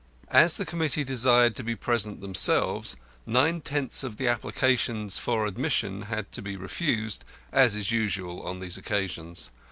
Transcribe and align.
As 0.31 0.55
the 0.55 0.65
committee 0.65 1.03
desired 1.03 1.55
to 1.57 1.63
be 1.63 1.75
present 1.75 2.21
themselves, 2.21 2.95
nine 3.27 3.61
tenths 3.61 4.03
of 4.03 4.17
the 4.17 4.27
applications 4.27 5.19
for 5.19 5.45
admission 5.45 6.01
had 6.01 6.31
to 6.31 6.41
be 6.41 6.55
refused, 6.55 7.23
as 7.51 7.75
is 7.75 7.91
usual 7.91 8.41
on 8.41 8.61
these 8.61 8.79
occasions. 8.79 9.51